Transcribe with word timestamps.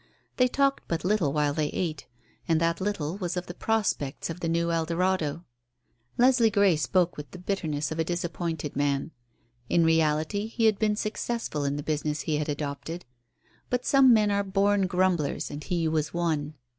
They 0.37 0.47
talked 0.47 0.81
but 0.87 1.05
little 1.05 1.31
while 1.31 1.53
they 1.53 1.67
ate, 1.67 2.07
and 2.47 2.59
that 2.59 2.81
little 2.81 3.17
was 3.19 3.37
of 3.37 3.45
the 3.45 3.53
prospects 3.53 4.31
of 4.31 4.39
the 4.39 4.49
new 4.49 4.71
Eldorado. 4.71 5.45
Leslie 6.17 6.49
Grey 6.49 6.75
spoke 6.75 7.17
with 7.17 7.29
the 7.29 7.37
bitterness 7.37 7.91
of 7.91 7.99
a 7.99 8.03
disappointed 8.03 8.75
man. 8.75 9.11
In 9.69 9.85
reality 9.85 10.47
he 10.47 10.65
had 10.65 10.79
been 10.79 10.95
successful 10.95 11.63
in 11.65 11.75
the 11.75 11.83
business 11.83 12.21
he 12.21 12.37
had 12.37 12.49
adopted. 12.49 13.05
But 13.69 13.85
some 13.85 14.11
men 14.11 14.31
are 14.31 14.41
born 14.43 14.87
grumblers, 14.87 15.51
and 15.51 15.63
he 15.63 15.87
was 15.87 16.15
one. 16.15 16.55